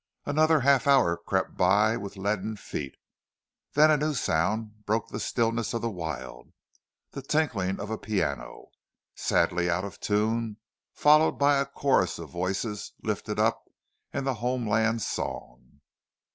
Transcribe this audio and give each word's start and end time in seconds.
Another 0.25 0.61
half 0.61 0.87
hour 0.87 1.15
crept 1.15 1.55
by 1.55 1.95
with 1.95 2.17
leaden 2.17 2.55
feet, 2.57 2.95
then 3.73 3.91
a 3.91 3.97
new 3.97 4.15
sound 4.15 4.83
broke 4.87 5.09
the 5.09 5.19
stillness 5.19 5.75
of 5.75 5.83
the 5.83 5.91
wild, 5.91 6.51
the 7.11 7.21
tinkling 7.21 7.79
of 7.79 7.91
a 7.91 7.99
piano, 7.99 8.69
sadly 9.13 9.69
out 9.69 9.85
of 9.85 9.99
tune, 9.99 10.57
followed 10.95 11.33
by 11.33 11.57
a 11.61 11.67
chorus 11.67 12.17
of 12.17 12.31
voices 12.31 12.93
lifted 13.03 13.37
up 13.39 13.61
in 14.11 14.23
the 14.23 14.33
homeland 14.41 15.03
song. 15.03 15.81